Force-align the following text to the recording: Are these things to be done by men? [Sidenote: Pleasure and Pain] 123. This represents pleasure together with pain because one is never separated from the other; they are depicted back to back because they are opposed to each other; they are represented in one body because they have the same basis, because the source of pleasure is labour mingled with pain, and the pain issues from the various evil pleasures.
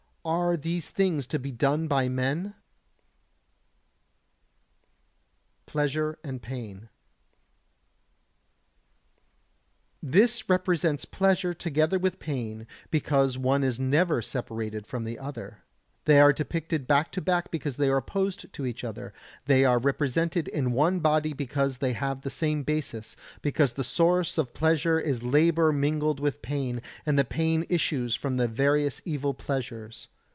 Are 0.23 0.55
these 0.55 0.87
things 0.87 1.25
to 1.27 1.39
be 1.39 1.51
done 1.51 1.87
by 1.87 2.07
men? 2.07 2.49
[Sidenote: 2.49 2.55
Pleasure 5.65 6.19
and 6.23 6.39
Pain] 6.39 6.89
123. 10.03 10.11
This 10.21 10.47
represents 10.47 11.05
pleasure 11.05 11.55
together 11.55 11.97
with 11.97 12.19
pain 12.19 12.67
because 12.91 13.39
one 13.39 13.63
is 13.63 13.79
never 13.79 14.21
separated 14.21 14.85
from 14.85 15.05
the 15.05 15.17
other; 15.17 15.63
they 16.05 16.19
are 16.19 16.33
depicted 16.33 16.87
back 16.87 17.11
to 17.11 17.21
back 17.21 17.51
because 17.51 17.77
they 17.77 17.87
are 17.87 17.97
opposed 17.97 18.51
to 18.53 18.65
each 18.65 18.83
other; 18.83 19.13
they 19.45 19.63
are 19.63 19.77
represented 19.77 20.47
in 20.47 20.71
one 20.71 20.99
body 20.99 21.31
because 21.31 21.77
they 21.77 21.93
have 21.93 22.21
the 22.21 22.29
same 22.31 22.63
basis, 22.63 23.15
because 23.43 23.73
the 23.73 23.83
source 23.83 24.39
of 24.39 24.51
pleasure 24.55 24.99
is 24.99 25.21
labour 25.21 25.71
mingled 25.71 26.19
with 26.19 26.41
pain, 26.41 26.81
and 27.05 27.19
the 27.19 27.23
pain 27.23 27.63
issues 27.69 28.15
from 28.15 28.37
the 28.37 28.47
various 28.47 28.99
evil 29.05 29.35
pleasures. 29.35 30.07